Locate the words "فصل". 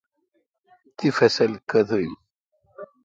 1.17-1.51